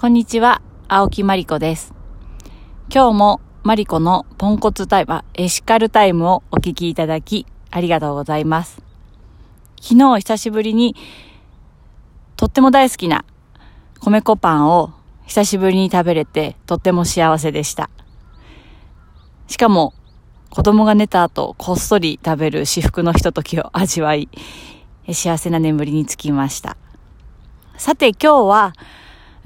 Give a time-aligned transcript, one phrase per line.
[0.00, 1.92] こんにちは、青木まりこです。
[2.88, 8.80] 今日もマリコのポンコツタイム、エシカルタイムをお聞きいただき、ありがとうございます。
[9.80, 10.94] 昨日久しぶりに、
[12.36, 13.24] とっても大好きな
[13.98, 14.92] 米粉パンを
[15.26, 17.90] 久しぶりに食べれて、とっても幸せでした。
[19.48, 19.94] しかも、
[20.48, 24.28] 子供が寝た後、こっそり食べる至福のひとときを味わい、
[25.12, 26.76] 幸せな眠りにつきました。
[27.76, 28.74] さて今日は、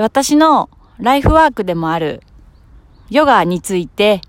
[0.03, 2.23] 私のライフワークでもある
[3.09, 4.21] ヨガについて、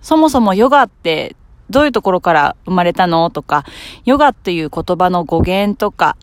[0.00, 1.36] そもそもヨガって
[1.68, 3.64] どういうところから生まれたのとか、
[4.04, 6.16] ヨガっていう言葉の語源とか、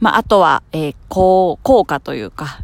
[0.00, 2.60] まあ、あとは、えー、効効果というか、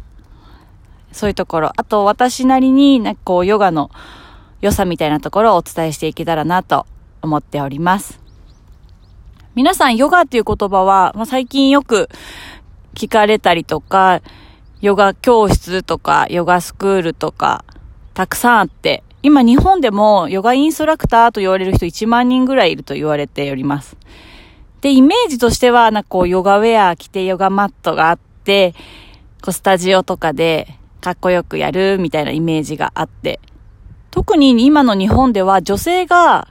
[1.11, 3.91] そういうところ、あと私なりになんかこうヨガの
[4.61, 6.87] 良さみたいなところをお伝えしていけたらなと
[7.21, 8.19] 思っております。
[9.53, 12.09] 皆さんヨガっていう言葉は、まあ、最近よく
[12.95, 14.21] 聞かれたりとか、
[14.81, 17.63] ヨガ教室とか、ヨガスクールとか、
[18.13, 23.97] たくさんあって、今日本でもヨガインストラクターと言われる人1万人ぐらいいると言われております。
[24.81, 28.73] で、イメージとしては、なんかこう、ヨガウェア着てヨガマットがあって、
[29.41, 33.39] こう、スタジオとかでかっこよくやるみたいなイメージがあって、
[34.11, 36.47] 特に今の日本では女性が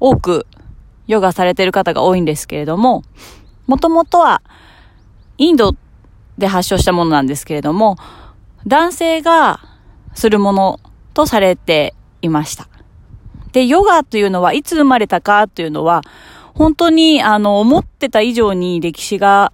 [0.00, 0.46] 多く
[1.06, 3.02] ヨガされてる方が多いんですけれども、
[3.66, 4.42] もともとは
[5.38, 5.74] インド
[6.38, 7.96] で発症したものなんですけれども、
[8.66, 9.60] 男性が
[10.14, 10.80] するもの
[11.14, 12.68] とされていました。
[13.52, 16.02] で、ヨガというのはいつ生まれたかというのは、
[16.54, 19.52] 本当にあの、思ってた以上に歴史が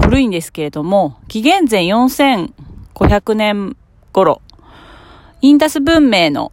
[0.00, 3.76] 古いんですけれども、紀元前4500年
[4.12, 4.40] 頃、
[5.42, 6.52] インダス文明の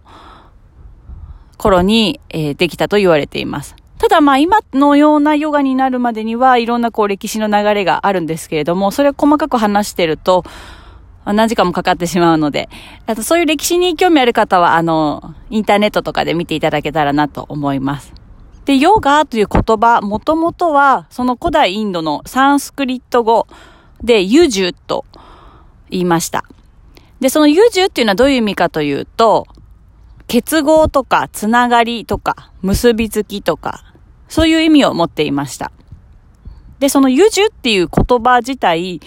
[1.58, 3.77] 頃に、えー、できたと言われています。
[4.00, 10.44] ただまあ今のようなヨガになるまでにはいろんなこう歴史の流れがあるんですけれども、それを細かく話してると、
[11.26, 12.70] 何時間もかかってしまうので、
[13.06, 18.14] あとそういう歴史に興味ある方は、あの、インターネットとかで見ていただけたらなと思います。
[18.66, 23.48] で、ヨガという言葉、もともとは、その古代インドのサンスクリット語
[24.04, 25.06] でユジュと
[25.90, 26.46] 言いました。
[27.20, 29.48] で、そのユジュっていうのはどういう意味かというと、
[30.28, 33.84] 結合とか、つながりとか、結びつきとか、
[34.28, 35.72] そういう意味を持っていました。
[36.80, 39.00] で、そのユジュっていう言葉自体、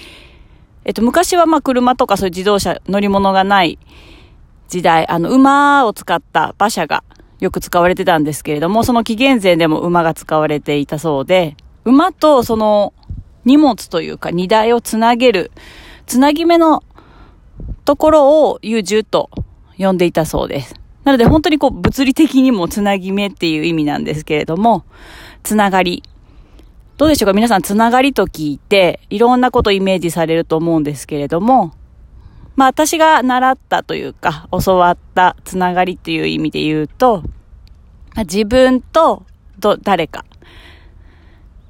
[0.85, 3.79] えっと、昔はまあ車とかそういう自動車、乗り物がない
[4.69, 7.05] 時代、あの、馬を使った馬車が
[7.39, 12.95] よく使われてたんですけれども、その紀元前でも馬が使われていたそうで、馬とその
[13.45, 15.51] 荷物というか荷台をつなげる、
[16.07, 16.83] つなぎ目の
[17.85, 19.31] ところをユジュと
[19.77, 20.80] 呼んでいたそうです。
[21.05, 24.85] なので本当にこう物理的にもつなぎ目っていう意味なんですけれども、
[25.43, 26.03] つながり。
[26.99, 27.33] どうでしょうか？
[27.33, 31.73] 皆さんつながりと聞いて、いろんなことイメージされると思うんですけれども、
[32.57, 37.23] まあ私が習ったというか、教わったつながりっていう意味で言うと、
[38.19, 39.25] 自分と
[39.83, 40.27] 誰か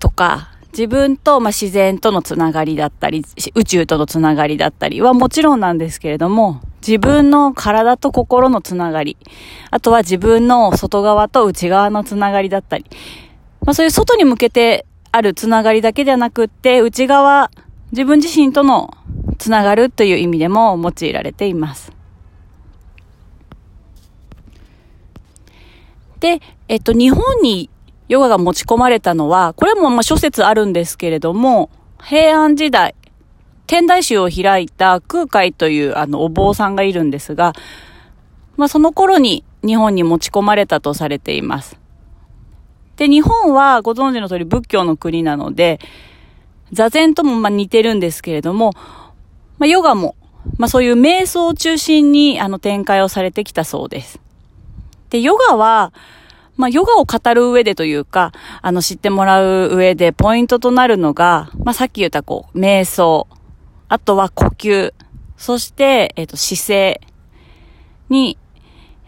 [0.01, 9.17] とか、自分と、まあ、自然とのつながりだったり、宇宙とのつながりだったりはもちろんなんですけれども、自分の体と心のつながり、
[9.71, 12.85] あとは自分の外側と内側のつながりだったり、
[13.63, 17.51] まあそういう外に向けてあるつながりだけではなくって、内側、
[17.93, 18.95] 自分自身との
[19.39, 21.93] つながるという意味でも用いられています。
[26.21, 27.70] で、えっと、日本に
[28.11, 31.71] ヨガが持ち込まれたのは、これもまあ諸説あるんですけれども、
[32.03, 32.97] 平安時代、
[33.69, 37.53] 天台宗を開いた空海というあのお坊さんがいるんですが、
[38.57, 41.79] まあその頃に日本に持ち込まれたとされています。
[42.97, 45.79] で、日本はご存知の通り仏教の国なので、
[46.73, 48.73] 座禅ともまあ似てるんですけれども、
[49.59, 50.17] まあヨガも、
[50.59, 54.19] まあそういう瞑想を中心にあの展開をされてきたそうです。
[55.11, 55.93] で、ヨガは、
[56.61, 63.27] まあ、ヨガを語る上でというか、あの、知ってもらう上でポイントとなるのが、まあ、さっき言ったこう、瞑想、
[63.89, 64.93] あとは呼吸、
[65.39, 67.01] そして、えっ、ー、と、姿勢
[68.11, 68.37] に、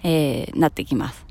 [0.02, 1.26] えー、なってきます。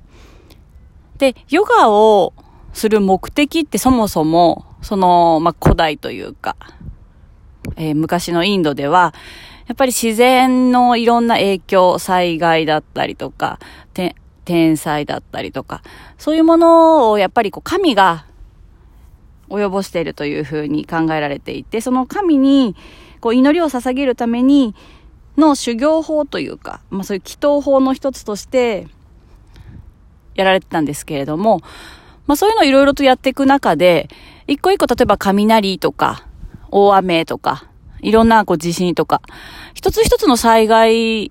[1.17, 2.33] で、ヨガを
[2.71, 6.55] する目的ってそもそも、その、まあ、古代というか、
[7.77, 9.13] えー、昔のインドでは、
[9.67, 13.57] やっぱり自然のいろんな影響、災害だったりとか、
[14.45, 15.81] 天才だったりとか、
[16.17, 18.25] そういうものをやっぱりこう神が
[19.49, 22.75] 及ぼしているというふうに考えられていて、その神に
[23.19, 24.75] こう祈りを捧げるために
[25.37, 28.87] の修行法というか、まあそういう祈祷法の一つとして
[30.35, 31.61] やられてたんですけれども、
[32.27, 34.09] まあそういうのをいろいろとやっていく中で、
[34.47, 36.25] 一個一個例えば雷とか、
[36.71, 37.65] 大雨とか、
[38.01, 39.21] いろんなこう地震とか、
[39.73, 41.29] 一つ一つの災害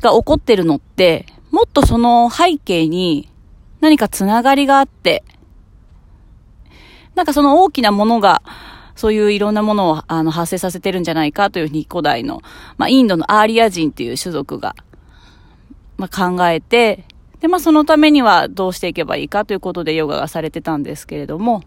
[0.00, 3.30] が起こってるのって、もっとその背景に
[3.80, 5.24] 何かつながりがあって、
[7.14, 8.42] なんかその大きなものが、
[8.94, 12.42] そういういろんなものをあの発生させてるんじゃないかというふうに古代の、
[12.78, 14.74] まあ、インドのアーリア人っていう種族が、
[15.96, 17.04] まあ、考えて、
[17.40, 21.62] で、まあ、そのためにはどうしていけばいいかということでヨガがされてたんですけれども、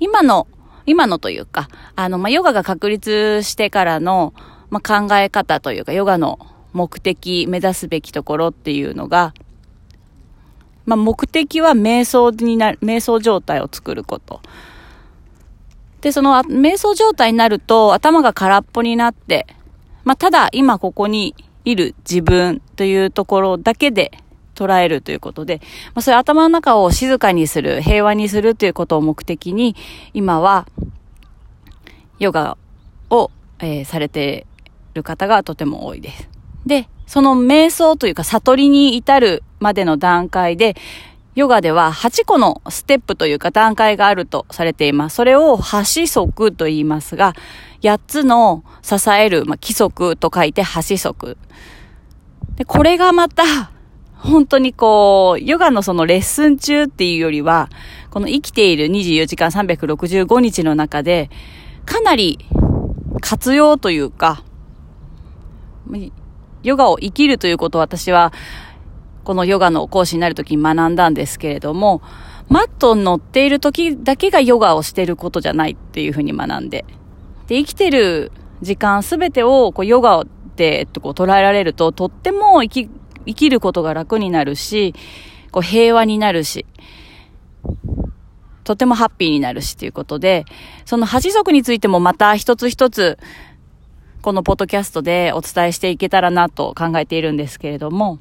[0.00, 0.46] 今の、
[0.84, 4.34] 今のというか、あの、まあ、ヨガが確立してからの、
[4.68, 6.38] まあ、考え方というか、ヨガの
[6.72, 9.34] 目的、目指すべきところっていうのが、
[10.84, 14.40] まあ、目的は瞑想になる、瞑想状態を作ること。
[16.00, 19.46] で、その瞑想状態になると頭が空っぽになって、
[20.04, 24.10] まあ、ただ今ここにいる自分というところだけで
[24.54, 25.60] 捉えるということで、
[25.94, 29.76] まあ、それ頭の中を静かにする、平和にするということを目的に、
[30.12, 30.66] 今は、
[32.18, 32.56] ヨガ
[33.10, 33.30] を、
[33.60, 34.46] えー、されて
[34.92, 36.31] いる方がとても多いです。
[36.66, 40.76] で、その瞑想というか悟りに至るまでの段階で、
[41.34, 45.16] ヨガでは8個のステップというか段階があるとされています。
[45.16, 47.34] それを橋則と言いますが、
[47.82, 51.38] 8つの支える、まあ、規則と書いて橋則。
[52.56, 53.44] で、これがまた、
[54.14, 57.70] 本当にこう、ヨガのそのレッスン中っていうよりは、
[58.10, 61.30] この生きている24時間365日の中で、
[61.86, 62.38] かなり
[63.20, 64.44] 活用というか、
[66.62, 68.32] ヨガを生きるということを私は、
[69.24, 72.02] このヨガの講師になるときに学んだんですけれども、
[72.48, 76.84] マットに乗っている時だけがヨガをしていることじゃないっていうふうに学んで。
[77.46, 78.32] で、生きてる
[78.62, 80.24] 時間すべてをこうヨガ
[80.56, 82.90] でこう捉えられると、とっても生き、
[83.26, 84.94] 生きることが楽になるし、
[85.50, 86.66] こう平和になるし、
[88.64, 90.44] とてもハッピーになるしということで、
[90.84, 93.18] その八族についてもまた一つ一つ、
[94.22, 98.20] このポッドキャストでお伝えしていけたらなと考えているんですけれども、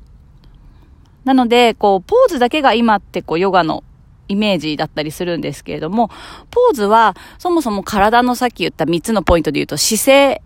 [1.24, 3.84] なので、こう、ポーズだけが今ってこう、ヨガの
[4.28, 6.10] イメージだったりするんですけれども、
[6.50, 10.42] ポーズは、そもそも体のさっき言った3つのポイントで言うと、姿勢、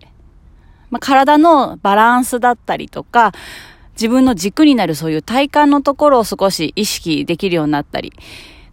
[0.90, 3.32] まあ、体のバランスだったりとか、
[3.92, 8.12] 自分の軸になるそういう体感のところを少し意識できるようになったり。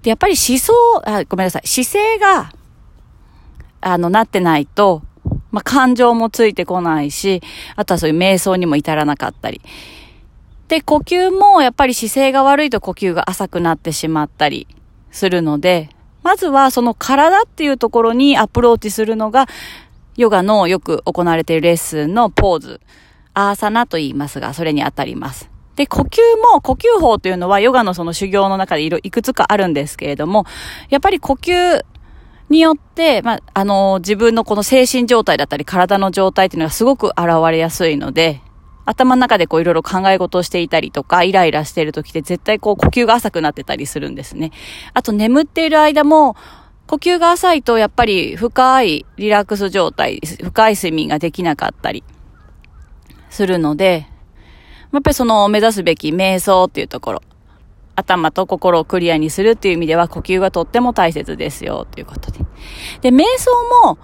[0.01, 0.73] で、やっぱり思想、
[1.05, 2.51] あ、ごめんなさい、姿勢が、
[3.79, 5.01] あの、なってないと、
[5.53, 7.41] まあ、感情もついてこないし、
[7.75, 9.61] あとはそういう瞑想にも至らなかったり。
[10.67, 14.67] で、呼吸もやっぱり姿勢が悪いと呼吸が浅くなってしまったり
[15.11, 15.89] するので、
[16.23, 19.47] まずはその体っていうところにアプローチするのが、
[20.17, 22.81] ヨガのよく行われているレッスンのポーズ。
[23.35, 25.49] アーサナと言いますが、それにあたります。
[25.75, 26.19] で、呼吸
[26.53, 30.45] も、呼吸法というのはヨガのその修行の中でいろ、いくつかあるんですけれども、
[30.89, 31.83] やっぱり呼吸
[32.53, 38.41] によって、まあ、あの、自分のこの精神状態だったり体の状態っていうのがすごく現れやすいので、
[38.85, 44.51] 頭の中でこういろいろ考え事をしていたりとか、イライラしている時って絶対こう呼吸が浅くなってたりするんですね。
[44.93, 46.35] あと眠っている間も、
[46.85, 52.03] 呼吸が浅いとやっぱり深いリラックス状態、深い睡眠ができなかったり
[53.29, 54.07] するので、
[54.91, 57.21] やっぱりその目指すべき瞑想っていうところ、
[57.95, 62.39] 頭と心をクリアにするっていう意味では呼吸がとっても大切ですよということで。
[63.01, 63.51] で、瞑想
[63.85, 63.97] も、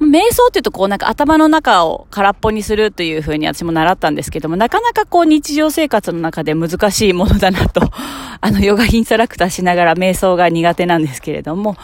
[0.00, 7.82] 瞑想っていうとこうなんか頭の中を空っぽにするというふうに私も習ったんですけども、なかなかこう日常生活の中で難しいものだなと、
[8.40, 11.76] あのヨガインストラクターしながら瞑想が苦手なんですけれども、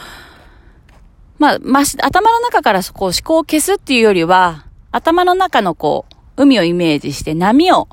[1.39, 7.89] まあ、まあ、頭の中からこう思考を消すっていうよりは、頭の中のこう、海をイメージして波を、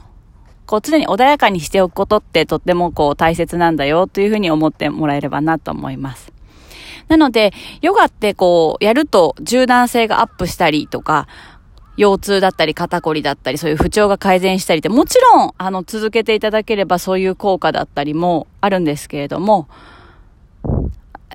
[0.72, 6.32] こう常に穏やかにしておくことってとってもこう大切なんだよというふうに思ってもらえればなと思います。
[7.10, 7.52] なので、
[7.82, 11.28] ヨガってこう、やると柔軟性がアップしたりとか、
[11.98, 19.68] 腰痛だったり肩こりだったり、そういう不調が改善したりって、もちろん、あの、続けていただければそういう効果だったりもあるんですけれども、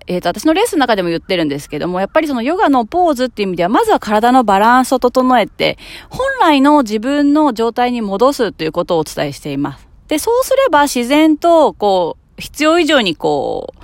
[0.06, 9.88] えっ、ー、と、私のレースの中でも言ってるんですけども、やっぱりそのヨガのポーズっていう意味では、まずは体のバランスを整えて、本来の自分の状態に戻すということをお伝えしています。
[10.08, 13.82] で、そうすれば自然と、こう、必要以上にこう、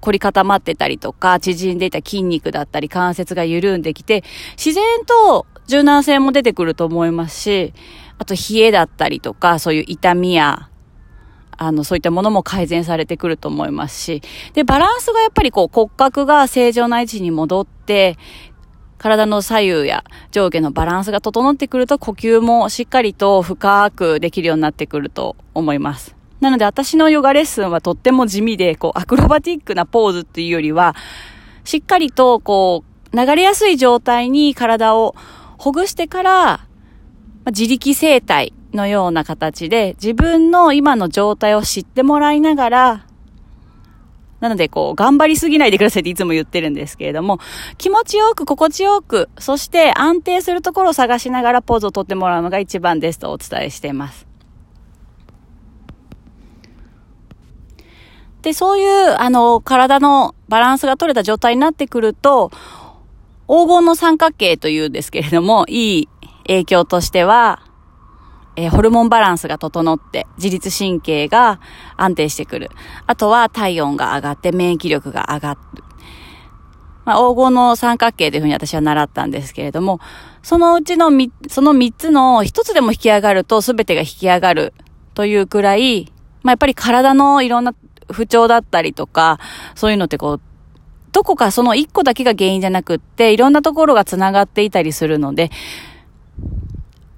[0.00, 4.22] 凝り固まってたりとか、縮んでいた筋肉だったり、関節が緩んできて、
[4.56, 7.72] 自然と柔軟性も出てくると思いますし、
[8.18, 10.68] あと冷えだったりとか、そういう痛みや、
[11.58, 18.16] あの、そういったものも改善されてくると思いますし、で、バランスがやっぱりこう骨格が正常な位置に戻って、
[18.98, 26.16] 体の左右や上下のバランスが整ってくると呼吸もしっかりと深くできるようになってくると思います。
[26.40, 30.94] なので私のヨガレッスンはとっても地味で、こう、アクロバティックなポーズっていうよりは、
[31.64, 35.14] しっかりと、こう、流れやすい状態に体を
[35.58, 36.66] ほぐしてから、
[37.46, 43.06] 自力生態のような形で自分の今の状態を知ってもらいながら、
[44.40, 47.38] なので、こう、頑張りすぎないでくださいっていつも言ってるんですけれども、
[47.78, 54.26] 気持ちよく、心地よく、そして安定するところを探しながらポーズをとってもらうのが一番ですとお伝えしています。
[58.42, 62.50] で、そういう、あの、体のバランスが取れた状態になってくると、
[63.48, 66.08] 黄金の三角形というんですけれども、いい
[66.46, 67.62] 影響としては、
[68.56, 71.60] えー、ホルモンバランスが整って、自律神経が
[71.96, 72.70] 安定してくる。
[73.06, 75.84] あとは体温が上がって免疫力が上がる。
[77.04, 80.00] まあ、黄金の三角形というふうに私は習ったんですけれども、
[80.42, 84.72] そのうちのみ、その三つの一つでも引き上がると全てが引き上がる
[85.14, 87.74] というくらい、まあ、やっぱり体のいろんな
[88.10, 89.38] 不調だったりとか、
[89.74, 90.40] そういうのってこう、
[91.12, 95.50] どこかその一個だけが原因じゃなくって、いろんなところが繋がっていたりするので、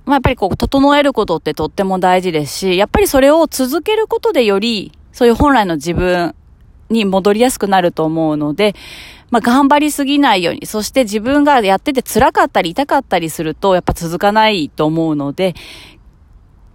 [0.07, 6.35] まあ、やっぱりこう、整えることってとっても大事ですし、やっぱりそれを続けることでより、そういう本来の自分
[6.89, 8.75] に戻りやすくなると思うので、
[9.31, 15.55] まあ、頑張りすぎないように、そして自分がやってて辛かったり痛かったりすると、やっぱ続かないと思うので、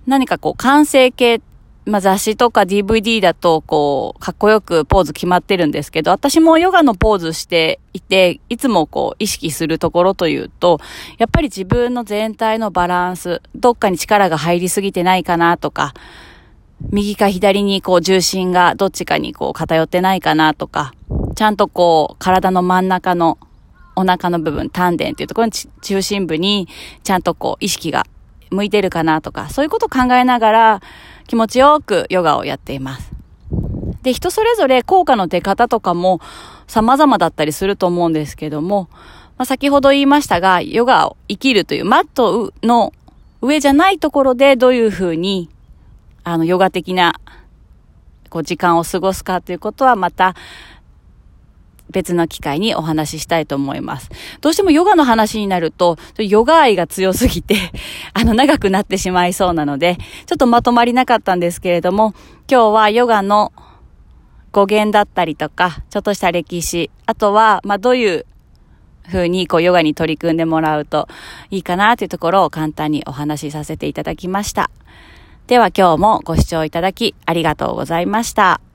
[0.06, 1.42] 何かこう、完成形
[1.92, 10.80] まあ、雑誌とか DVD だと、こう、かっこよくポーズ決まってるんですけど、私もヨガのポーズしていて、いつもこう、意識するところというと、
[11.18, 15.94] やっぱり自分の全体のバランス、どっかに力が入りすぎてないかなとか、
[16.92, 20.94] 右か左にこう、重心がどっちかにこう、偏ってないかなとか、
[21.36, 23.38] ちゃんとこう、体の真ん中の
[23.98, 26.70] お腹の部分、丹田っていうところに中心部に、
[27.04, 28.06] ちゃんとこう、意識が
[28.50, 30.82] 向いてるかなとか、そういうことを考えながら、
[31.32, 33.10] 気持ちよくヨガをやっています。
[34.02, 36.20] で、人それぞれ効果の出方とかも
[36.68, 38.90] 様々だったりすると思うんですけども、
[39.38, 42.92] まあ、先ほど言いましたが、ヨガを生きるというマットの
[43.42, 45.50] 上じゃないところでどういうふうに、
[46.26, 47.18] あの、ヨガ的な、
[48.30, 50.36] こう、時間を過ごすかということはまた、
[51.92, 54.10] 別の機会にお話ししたいと思います。
[54.42, 57.56] どうしてもヨガの話になると、ヨガ愛が強すぎて
[58.14, 62.14] あの、長くなってしまいそうなので、ちょっとまとまりなかったんですけれども、
[62.50, 63.54] 今日はヨガの
[64.52, 68.26] 語源だったりとか、ちょっとした歴史、あとは、まあ、どういう
[69.08, 71.08] 風に、こう、ヨガに取り組んでもらうと
[71.50, 74.70] いいかなというところを簡単にお話しさせていただきました。
[75.48, 78.71] では今日もご視聴いただきありがとうございました。